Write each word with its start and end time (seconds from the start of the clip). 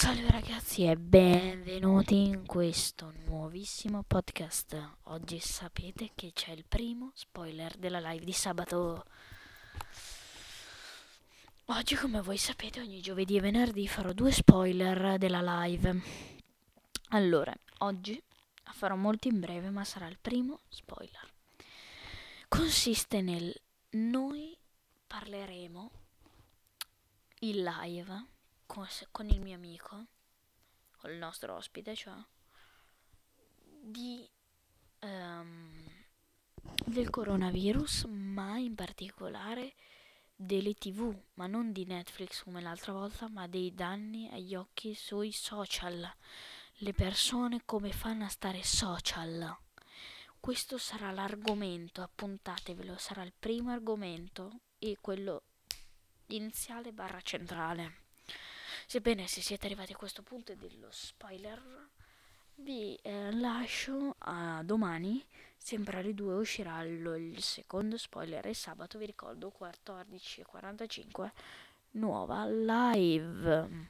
Salve 0.00 0.30
ragazzi 0.30 0.86
e 0.86 0.96
benvenuti 0.96 2.24
in 2.24 2.46
questo 2.46 3.12
nuovissimo 3.26 4.02
podcast. 4.02 4.92
Oggi 5.02 5.38
sapete 5.40 6.12
che 6.14 6.32
c'è 6.32 6.52
il 6.52 6.64
primo 6.66 7.10
spoiler 7.12 7.76
della 7.76 8.00
live 8.00 8.24
di 8.24 8.32
sabato. 8.32 9.04
Oggi, 11.66 11.96
come 11.96 12.22
voi 12.22 12.38
sapete, 12.38 12.80
ogni 12.80 13.02
giovedì 13.02 13.36
e 13.36 13.40
venerdì 13.40 13.86
farò 13.86 14.14
due 14.14 14.32
spoiler 14.32 15.18
della 15.18 15.64
live. 15.64 16.00
Allora, 17.10 17.54
oggi 17.80 18.18
farò 18.72 18.96
molto 18.96 19.28
in 19.28 19.38
breve, 19.38 19.68
ma 19.68 19.84
sarà 19.84 20.06
il 20.06 20.16
primo 20.18 20.60
spoiler. 20.70 21.30
Consiste 22.48 23.20
nel 23.20 23.54
noi 23.90 24.56
parleremo 25.06 25.90
in 27.40 27.62
live 27.62 28.38
con, 28.70 28.86
con 29.10 29.28
il 29.28 29.40
mio 29.40 29.56
amico, 29.56 30.06
con 30.98 31.10
il 31.10 31.18
nostro 31.18 31.56
ospite, 31.56 31.96
cioè, 31.96 32.14
di, 33.82 34.30
um, 35.00 35.84
del 36.86 37.10
coronavirus, 37.10 38.04
ma 38.04 38.58
in 38.58 38.76
particolare 38.76 39.74
delle 40.36 40.74
tv, 40.74 41.12
ma 41.34 41.48
non 41.48 41.72
di 41.72 41.84
Netflix 41.84 42.44
come 42.44 42.60
l'altra 42.60 42.92
volta, 42.92 43.28
ma 43.28 43.48
dei 43.48 43.74
danni 43.74 44.30
agli 44.30 44.54
occhi 44.54 44.94
sui 44.94 45.32
social. 45.32 46.08
Le 46.82 46.92
persone 46.92 47.62
come 47.64 47.90
fanno 47.90 48.24
a 48.24 48.28
stare 48.28 48.62
social. 48.62 49.58
Questo 50.38 50.78
sarà 50.78 51.10
l'argomento, 51.10 52.02
appuntatevelo, 52.02 52.96
sarà 52.98 53.24
il 53.24 53.34
primo 53.36 53.72
argomento 53.72 54.60
e 54.78 54.96
quello 55.00 55.42
iniziale 56.28 56.92
barra 56.92 57.20
centrale. 57.20 58.09
Sebbene 58.90 59.28
se 59.28 59.40
siete 59.40 59.66
arrivati 59.66 59.92
a 59.92 59.96
questo 59.96 60.24
punto 60.24 60.52
dello 60.56 60.88
spoiler, 60.90 61.62
vi 62.56 62.98
eh, 63.02 63.30
lascio 63.30 64.16
a 64.18 64.64
domani, 64.64 65.24
sempre 65.56 66.00
alle 66.00 66.12
2 66.12 66.34
uscirà 66.34 66.82
lo, 66.82 67.14
il 67.14 67.40
secondo 67.40 67.96
spoiler 67.96 68.44
e 68.48 68.52
sabato 68.52 68.98
vi 68.98 69.06
ricordo 69.06 69.52
14.45 69.56 71.30
nuova 71.92 72.44
live. 72.46 73.89